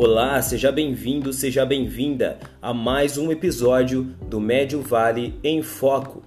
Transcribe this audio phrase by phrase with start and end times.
[0.00, 6.22] Olá, seja bem-vindo, seja bem-vinda a mais um episódio do Médio Vale em Foco.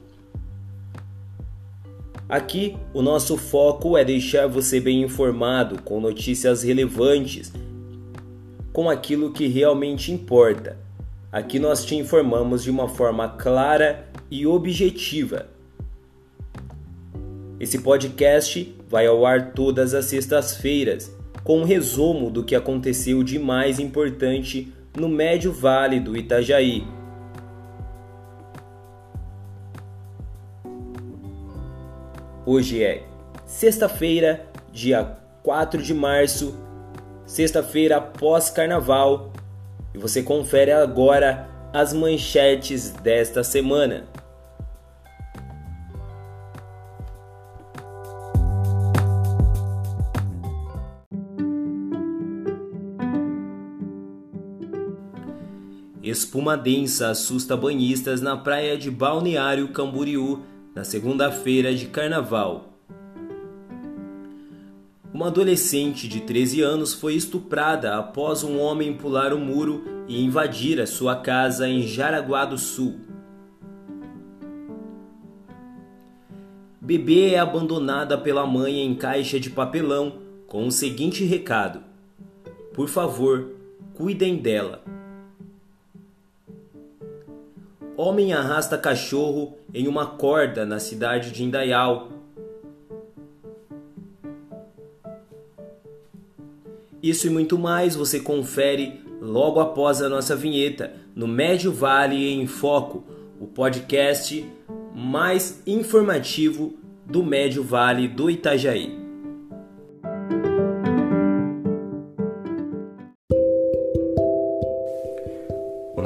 [2.28, 7.54] Aqui, o nosso foco é deixar você bem informado com notícias relevantes,
[8.74, 10.78] com aquilo que realmente importa.
[11.32, 15.48] Aqui nós te informamos de uma forma clara e objetiva.
[17.58, 23.40] Esse podcast vai ao ar todas as sextas-feiras com um resumo do que aconteceu de
[23.40, 26.86] mais importante no Médio Vale do Itajaí.
[32.46, 33.04] Hoje é
[33.46, 36.56] sexta-feira, dia 4 de março,
[37.26, 39.32] sexta-feira após carnaval,
[39.94, 44.11] e você confere agora as manchetes desta semana.
[56.04, 60.42] Espuma densa assusta banhistas na praia de Balneário Camboriú
[60.74, 62.74] na segunda-feira de carnaval.
[65.14, 70.82] Uma adolescente de 13 anos foi estuprada após um homem pular o muro e invadir
[70.82, 72.96] a sua casa em Jaraguá do Sul.
[76.82, 81.84] Bebê é abandonada pela mãe em caixa de papelão com o seguinte recado:
[82.74, 83.52] Por favor,
[83.94, 84.91] cuidem dela.
[88.04, 92.10] Homem arrasta cachorro em uma corda na cidade de Indaial.
[97.04, 102.48] Isso e muito mais você confere logo após a nossa vinheta no Médio Vale em
[102.48, 103.04] Foco,
[103.40, 104.52] o podcast
[104.96, 106.74] mais informativo
[107.06, 109.01] do Médio Vale do Itajaí.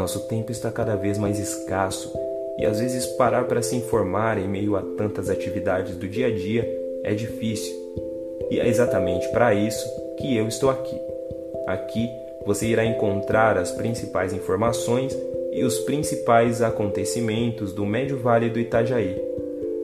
[0.06, 2.14] Nosso tempo está cada vez mais escasso
[2.60, 6.30] e às vezes parar para se informar em meio a tantas atividades do dia a
[6.30, 6.64] dia
[7.04, 7.74] é difícil.
[8.52, 9.84] E é exatamente para isso
[10.20, 10.96] que eu estou aqui.
[11.66, 12.08] Aqui
[12.46, 15.18] você irá encontrar as principais informações
[15.52, 19.20] e os principais acontecimentos do Médio Vale do Itajaí.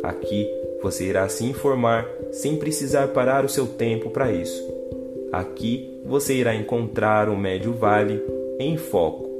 [0.04, 0.48] Aqui
[0.84, 4.64] você irá se informar sem precisar parar o seu tempo para isso.
[5.32, 8.24] Aqui você irá encontrar o Médio Vale
[8.60, 9.31] em foco.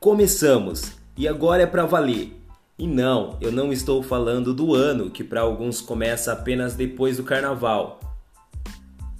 [0.00, 0.92] Começamos!
[1.16, 2.32] E agora é para valer.
[2.78, 7.22] E não, eu não estou falando do ano, que para alguns começa apenas depois do
[7.22, 8.00] carnaval.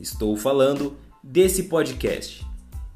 [0.00, 2.46] Estou falando desse podcast.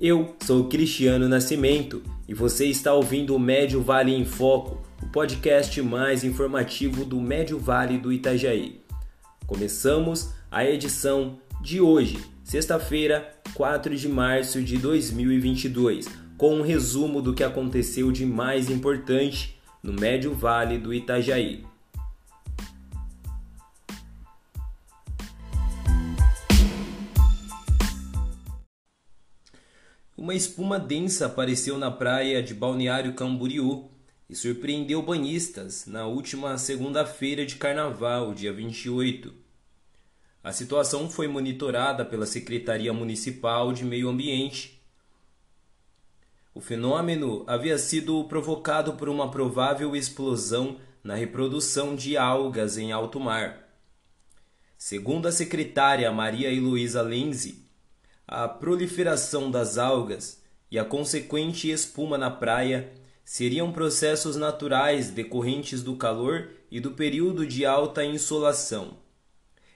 [0.00, 4.82] Eu sou Cristiano Nascimento e você está ouvindo o Médio Vale em Foco,
[5.14, 8.80] podcast mais informativo do Médio Vale do Itajaí.
[9.46, 17.32] Começamos a edição de hoje, sexta-feira, 4 de março de 2022 com um resumo do
[17.32, 21.64] que aconteceu de mais importante no Médio Vale do Itajaí.
[30.16, 33.93] Uma espuma densa apareceu na praia de Balneário Camboriú
[34.28, 39.34] e surpreendeu banhistas na última segunda-feira de carnaval, dia 28.
[40.42, 44.74] A situação foi monitorada pela Secretaria Municipal de Meio Ambiente
[46.54, 53.18] o fenômeno havia sido provocado por uma provável explosão na reprodução de algas em alto
[53.18, 53.68] mar.
[54.78, 57.66] Segundo a secretária Maria Heloísa Lenzi,
[58.24, 62.92] a proliferação das algas e a consequente espuma na praia
[63.24, 68.98] seriam processos naturais decorrentes do calor e do período de alta insolação.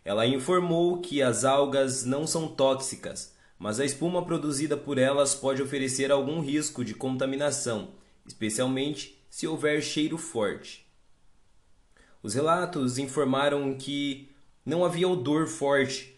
[0.04, 5.62] Ela informou que as algas não são tóxicas, mas a espuma produzida por elas pode
[5.62, 7.90] oferecer algum risco de contaminação,
[8.26, 10.86] especialmente se houver cheiro forte.
[12.22, 14.30] Os relatos informaram que
[14.64, 16.14] não havia odor forte,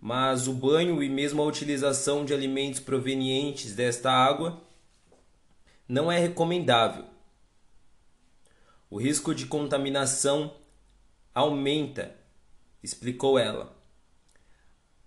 [0.00, 4.60] mas o banho e mesmo a utilização de alimentos provenientes desta água
[5.88, 7.04] não é recomendável.
[8.90, 10.54] O risco de contaminação
[11.34, 12.14] aumenta,
[12.82, 13.76] explicou ela.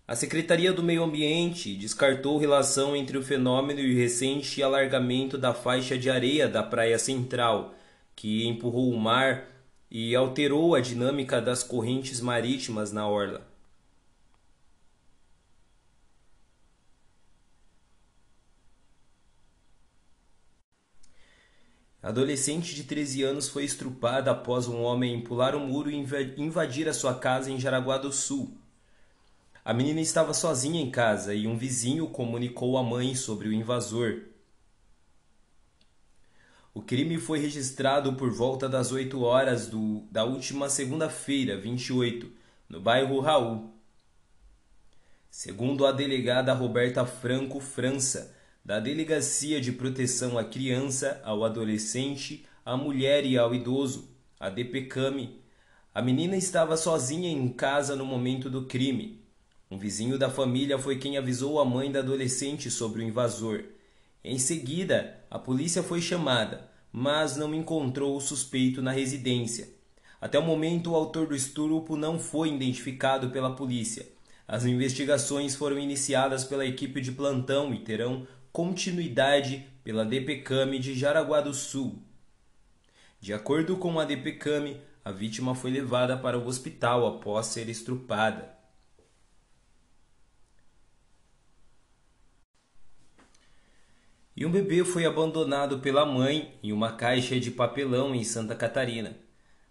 [0.07, 5.53] A Secretaria do Meio Ambiente descartou relação entre o fenômeno e o recente alargamento da
[5.53, 7.75] faixa de areia da Praia Central,
[8.15, 9.47] que empurrou o mar
[9.89, 13.48] e alterou a dinâmica das correntes marítimas na orla.
[22.01, 25.95] Adolescente de 13 anos foi estrupada após um homem pular o muro e
[26.37, 28.57] invadir a sua casa em Jaraguá do Sul.
[29.63, 34.21] A menina estava sozinha em casa e um vizinho comunicou à mãe sobre o invasor.
[36.73, 42.31] O crime foi registrado por volta das 8 horas do, da última segunda-feira, 28,
[42.69, 43.73] no bairro Raul.
[45.29, 48.35] Segundo a delegada Roberta Franco França,
[48.69, 55.41] da Delegacia de Proteção à Criança, ao Adolescente, à Mulher e ao Idoso, a DPCAMI,
[55.91, 59.23] a menina estava sozinha em casa no momento do crime.
[59.71, 63.63] Um vizinho da família foi quem avisou a mãe da adolescente sobre o invasor.
[64.23, 69.67] Em seguida, a polícia foi chamada, mas não encontrou o suspeito na residência.
[70.21, 74.05] Até o momento, o autor do estupro não foi identificado pela polícia.
[74.47, 81.41] As investigações foram iniciadas pela equipe de plantão e terão continuidade pela DPCAM de Jaraguá
[81.41, 82.01] do Sul.
[83.19, 88.57] De acordo com a DPCAM, a vítima foi levada para o hospital após ser estrupada.
[94.35, 99.17] E um bebê foi abandonado pela mãe em uma caixa de papelão em Santa Catarina.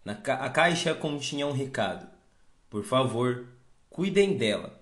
[0.04, 2.06] Na ca a caixa continha um recado:
[2.68, 3.46] Por favor,
[3.88, 4.78] cuidem dela.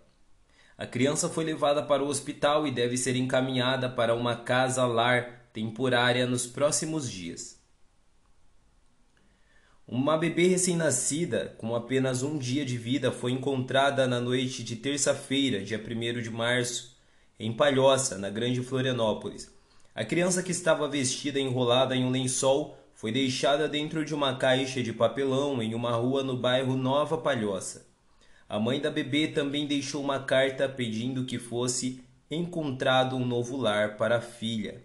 [0.78, 6.26] A criança foi levada para o hospital e deve ser encaminhada para uma casa-lar temporária
[6.26, 7.58] nos próximos dias.
[9.88, 15.64] Uma bebê recém-nascida, com apenas um dia de vida, foi encontrada na noite de terça-feira,
[15.64, 16.94] dia 1 de março,
[17.40, 19.50] em Palhoça, na Grande Florianópolis.
[19.94, 24.82] A criança que estava vestida enrolada em um lençol foi deixada dentro de uma caixa
[24.82, 27.86] de papelão em uma rua no bairro Nova Palhoça.
[28.48, 33.96] A mãe da bebê também deixou uma carta pedindo que fosse encontrado um novo lar
[33.96, 34.84] para a filha.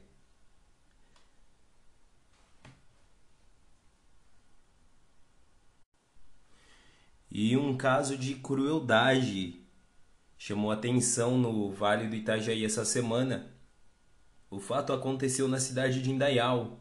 [7.30, 9.62] E um caso de crueldade
[10.38, 13.54] chamou atenção no Vale do Itajaí essa semana.
[14.50, 16.78] O fato aconteceu na cidade de Indaial,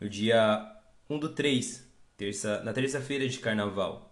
[0.00, 4.11] no dia 1 do 3, terça, na terça-feira de carnaval.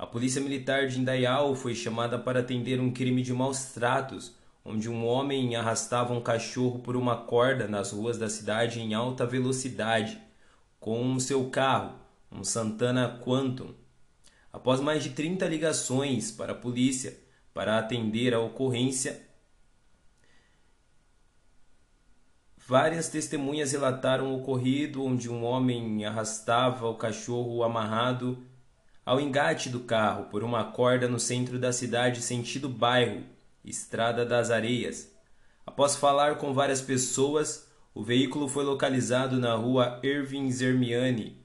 [0.00, 4.88] A polícia militar de Indaial foi chamada para atender um crime de maus tratos, onde
[4.88, 10.18] um homem arrastava um cachorro por uma corda nas ruas da cidade em alta velocidade,
[10.80, 11.98] com seu carro,
[12.32, 13.74] um Santana Quantum.
[14.50, 17.18] Após mais de 30 ligações para a polícia
[17.52, 19.20] para atender a ocorrência,
[22.56, 28.48] várias testemunhas relataram o ocorrido onde um homem arrastava o cachorro amarrado
[29.10, 33.24] ao engate do carro por uma corda no centro da cidade, sentido bairro,
[33.64, 35.12] Estrada das Areias.
[35.66, 41.36] Após falar com várias pessoas, o veículo foi localizado na rua Irving Zermiani.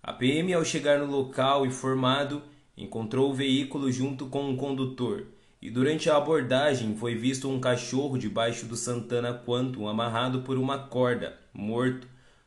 [0.00, 2.40] A PM, ao chegar no local informado,
[2.76, 5.26] encontrou o veículo junto com um condutor
[5.60, 10.78] e durante a abordagem foi visto um cachorro debaixo do Santana Quantum amarrado por uma
[10.78, 12.06] corda, morto,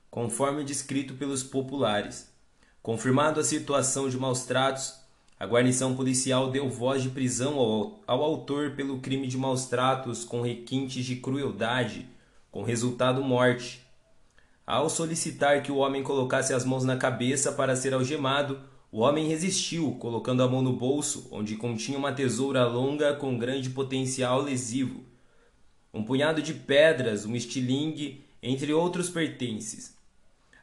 [0.10, 2.33] conforme descrito pelos populares.
[2.84, 4.96] Confirmado a situação de maus tratos,
[5.40, 10.26] a guarnição policial deu voz de prisão ao, ao autor pelo crime de maus tratos
[10.26, 12.06] com requintes de crueldade,
[12.52, 13.82] com resultado morte.
[14.68, 18.60] Ao solicitar que o homem colocasse as mãos na cabeça para ser algemado,
[18.92, 23.70] o homem resistiu, colocando a mão no bolso, onde continha uma tesoura longa com grande
[23.70, 25.06] potencial lesivo,
[25.94, 30.03] um punhado de pedras, um estilingue, entre outros pertences.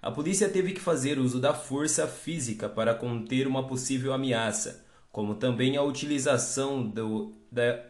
[0.03, 5.35] A polícia teve que fazer uso da força física para conter uma possível ameaça, como
[5.35, 7.85] também a utilização do, da,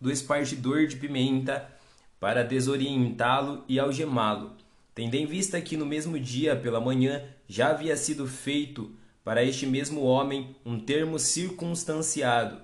[0.00, 1.70] do espargidor de pimenta
[2.18, 4.56] para desorientá-lo e algemá-lo,
[4.94, 8.90] tendo em vista que no mesmo dia pela manhã já havia sido feito
[9.22, 12.60] para este mesmo homem um termo circunstanciado,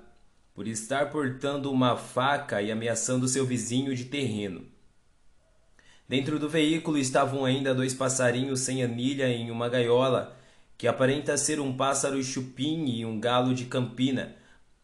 [0.52, 4.66] por estar portando uma faca e ameaçando seu vizinho de terreno.
[6.08, 10.34] Dentro do veículo estavam ainda dois passarinhos sem anilha em uma gaiola,
[10.78, 14.34] que aparenta ser um pássaro chupim e um galo de campina,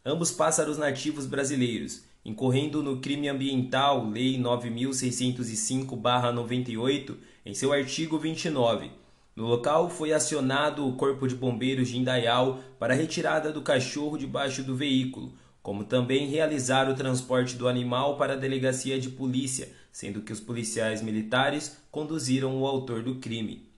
[0.05, 7.17] ambos pássaros nativos brasileiros, incorrendo no crime ambiental Lei 9605-98,
[7.47, 8.91] em seu artigo 29.
[9.35, 14.19] No local foi acionado o Corpo de Bombeiros de Indaial para a retirada do cachorro
[14.19, 19.71] debaixo do veículo, como também realizar o transporte do animal para a delegacia de polícia
[19.95, 23.71] sendo que os policiais militares conduziram o autor do crime.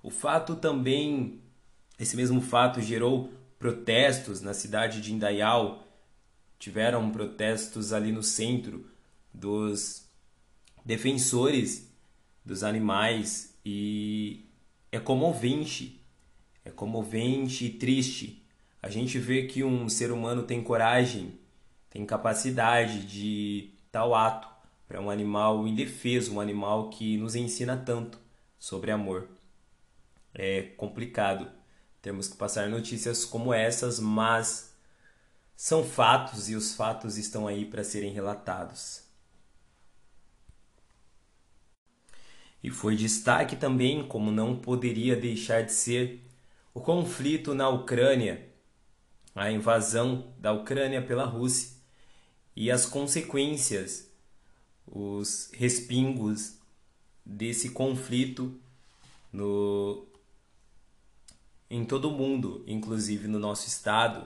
[0.00, 1.40] O fato também,
[1.98, 5.84] esse mesmo fato gerou protestos na cidade de Indaial.
[6.60, 8.88] Tiveram protestos ali no centro
[9.34, 10.06] dos
[10.84, 11.92] defensores
[12.44, 14.44] dos animais e
[14.92, 16.00] é comovente,
[16.64, 18.46] é comovente e triste.
[18.80, 21.36] A gente vê que um ser humano tem coragem,
[21.90, 24.55] tem capacidade de tal ato
[24.88, 28.18] para um animal indefeso, um animal que nos ensina tanto
[28.58, 29.28] sobre amor.
[30.34, 31.50] É complicado.
[32.00, 34.74] Temos que passar notícias como essas, mas
[35.56, 39.02] são fatos e os fatos estão aí para serem relatados.
[42.62, 46.22] E foi destaque também, como não poderia deixar de ser,
[46.74, 48.46] o conflito na Ucrânia,
[49.34, 51.76] a invasão da Ucrânia pela Rússia
[52.54, 54.05] e as consequências,
[54.86, 56.56] os respingos
[57.24, 58.54] desse conflito
[59.32, 60.06] no
[61.68, 64.24] em todo o mundo, inclusive no nosso estado,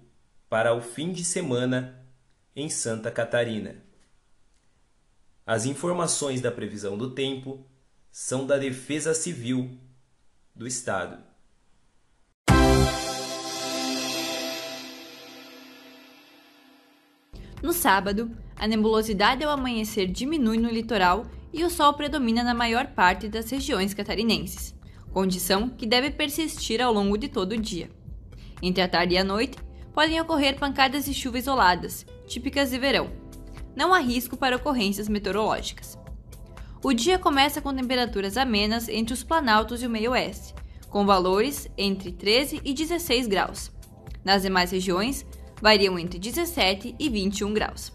[0.49, 2.00] para o fim de semana
[2.54, 3.83] em Santa Catarina.
[5.47, 7.66] As informações da previsão do tempo
[8.11, 9.78] são da Defesa Civil
[10.54, 11.23] do Estado.
[17.64, 22.88] No sábado, a nebulosidade ao amanhecer diminui no litoral e o sol predomina na maior
[22.88, 24.75] parte das regiões catarinenses,
[25.14, 27.90] condição que deve persistir ao longo de todo o dia.
[28.61, 29.56] Entre a tarde e a noite,
[29.94, 33.11] podem ocorrer pancadas de chuva isoladas, típicas de verão.
[33.75, 35.99] Não há risco para ocorrências meteorológicas.
[36.83, 40.54] O dia começa com temperaturas amenas entre os planaltos e o meio-oeste,
[40.90, 43.73] com valores entre 13 e 16 graus.
[44.23, 45.25] Nas demais regiões,
[45.61, 47.92] variam entre 17 e 21 graus.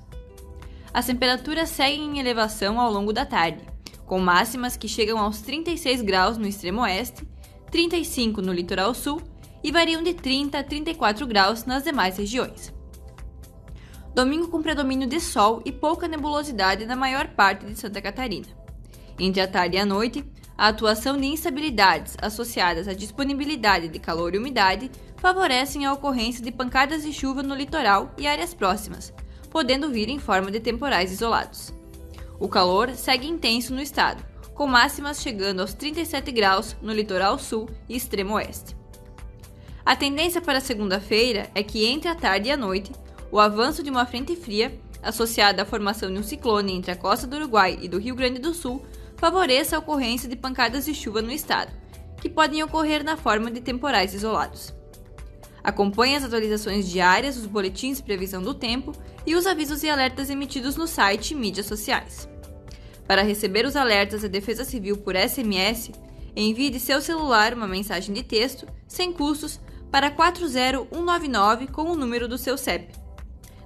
[0.93, 3.63] As temperaturas seguem em elevação ao longo da tarde,
[4.05, 7.27] com máximas que chegam aos 36 graus no extremo oeste,
[7.69, 9.21] 35 no litoral sul
[9.63, 12.73] e variam de 30 a 34 graus nas demais regiões.
[14.15, 18.47] Domingo com predomínio de sol e pouca nebulosidade na maior parte de Santa Catarina.
[19.19, 20.25] Entre a tarde e a noite,
[20.59, 26.51] a atuação de instabilidades associadas à disponibilidade de calor e umidade favorecem a ocorrência de
[26.51, 29.13] pancadas de chuva no litoral e áreas próximas,
[29.49, 31.73] podendo vir em forma de temporais isolados.
[32.37, 34.21] O calor segue intenso no estado,
[34.53, 38.75] com máximas chegando aos 37 graus no litoral sul e extremo oeste.
[39.85, 42.91] A tendência para segunda-feira é que entre a tarde e a noite,
[43.31, 47.25] o avanço de uma frente fria, associada à formação de um ciclone entre a costa
[47.25, 48.85] do Uruguai e do Rio Grande do Sul,
[49.19, 51.71] favoreça a ocorrência de pancadas de chuva no estado,
[52.21, 54.73] que podem ocorrer na forma de temporais isolados.
[55.61, 58.93] Acompanhe as atualizações diárias dos boletins de previsão do tempo
[59.25, 62.29] e os avisos e alertas emitidos no site e mídias sociais.
[63.05, 65.91] Para receber os alertas da Defesa Civil por SMS,
[66.35, 69.59] envie de seu celular uma mensagem de texto, sem custos,
[69.91, 72.93] para 40199 com o número do seu CEP.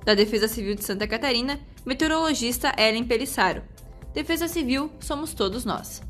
[0.04, 3.62] Da Defesa Civil de Santa Catarina, meteorologista Ellen Pelissaro.
[4.14, 6.04] Defesa Civil somos todos nós.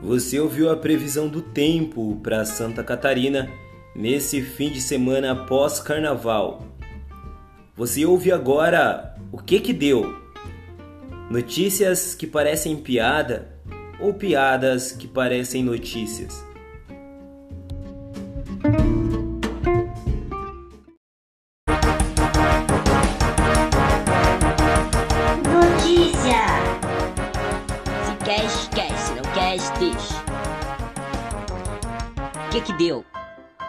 [0.00, 3.50] Você ouviu a previsão do tempo para Santa Catarina
[3.96, 6.62] nesse fim de semana após carnaval.
[7.74, 10.14] Você ouve agora o que que deu?
[11.30, 13.51] Notícias que parecem piada
[14.02, 16.44] ou piadas que parecem notícias.
[25.44, 26.42] Notícia!
[28.04, 29.06] Se quer, esquece.
[29.06, 30.22] Se não quer, deixa.
[32.46, 33.04] O que que deu?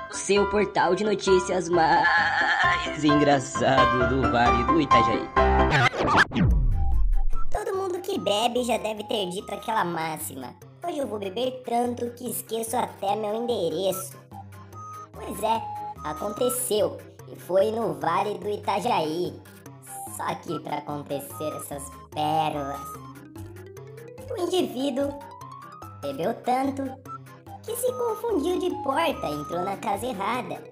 [0.10, 6.73] O seu portal de notícias mais engraçado do Vale do Itajaí
[8.14, 10.54] que bebe já deve ter dito aquela máxima.
[10.86, 14.16] Hoje eu vou beber tanto que esqueço até meu endereço.
[15.12, 15.60] Pois é,
[16.04, 17.00] aconteceu.
[17.28, 19.34] E foi no Vale do Itajaí.
[20.16, 22.88] Só aqui para acontecer essas pérolas.
[24.30, 25.12] O indivíduo
[26.04, 26.84] bebeu tanto
[27.64, 30.64] que se confundiu de porta, entrou na casa errada.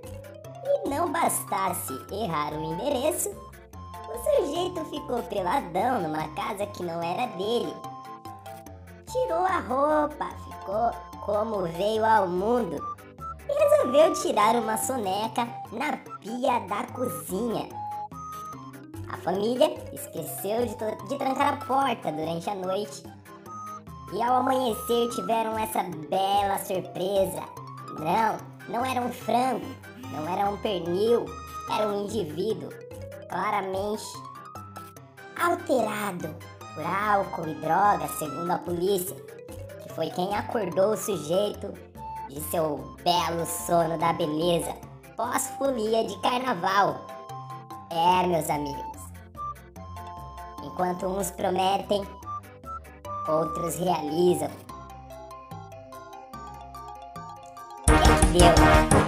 [0.63, 3.31] E não bastasse errar o endereço,
[4.13, 7.73] o sujeito ficou peladão numa casa que não era dele.
[9.11, 10.91] tirou a roupa, ficou
[11.25, 12.81] como veio ao mundo
[13.47, 17.69] e resolveu tirar uma soneca na pia da cozinha.
[19.11, 23.03] A família esqueceu de, de trancar a porta durante a noite
[24.13, 27.43] e ao amanhecer tiveram essa bela surpresa.
[27.99, 28.37] Não,
[28.69, 29.65] não era um frango,
[30.11, 31.25] não era um pernil,
[31.69, 32.69] era um indivíduo
[33.31, 34.03] claramente
[35.41, 36.35] alterado
[36.75, 39.15] por álcool e drogas, segundo a polícia,
[39.81, 41.73] que foi quem acordou o sujeito
[42.29, 44.75] de seu belo sono da beleza
[45.21, 47.05] pós-folia de carnaval.
[47.89, 49.01] É, meus amigos.
[50.63, 52.01] Enquanto uns prometem,
[53.27, 54.49] outros realizam.
[58.31, 59.00] Que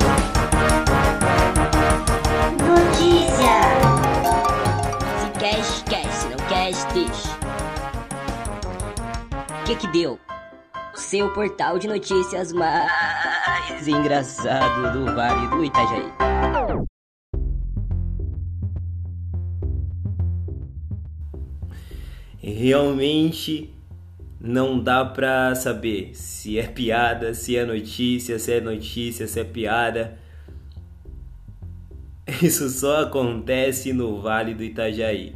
[9.84, 10.18] que deu?
[10.96, 16.10] Seu portal de notícias mais engraçado do Vale do Itajaí.
[22.42, 23.74] Realmente
[24.40, 29.44] não dá pra saber se é piada, se é notícia, se é notícia, se é
[29.44, 30.18] piada.
[32.42, 35.36] Isso só acontece no Vale do Itajaí.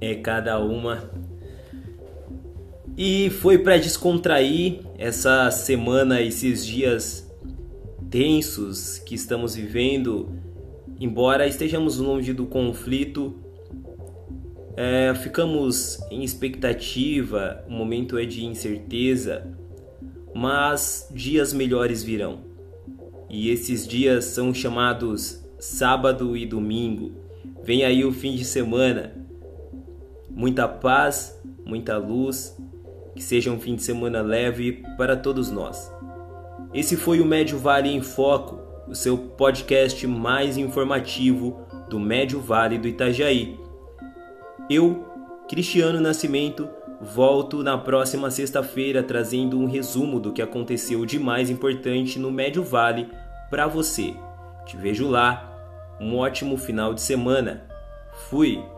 [0.00, 1.27] É cada uma.
[3.00, 7.32] E foi para descontrair essa semana, esses dias
[8.10, 10.32] tensos que estamos vivendo,
[10.98, 13.36] embora estejamos longe do conflito,
[14.76, 19.46] é, ficamos em expectativa, o momento é de incerteza,
[20.34, 22.40] mas dias melhores virão.
[23.30, 27.12] E esses dias são chamados sábado e domingo.
[27.62, 29.14] Vem aí o fim de semana.
[30.28, 32.56] Muita paz, muita luz,
[33.18, 35.92] que seja um fim de semana leve para todos nós.
[36.72, 42.78] Esse foi o Médio Vale em Foco, o seu podcast mais informativo do Médio Vale
[42.78, 43.58] do Itajaí.
[44.70, 45.04] Eu,
[45.48, 46.68] Cristiano Nascimento,
[47.00, 52.62] volto na próxima sexta-feira trazendo um resumo do que aconteceu de mais importante no Médio
[52.62, 53.10] Vale
[53.50, 54.14] para você.
[54.64, 55.44] Te vejo lá.
[56.00, 57.64] Um ótimo final de semana.
[58.30, 58.77] Fui!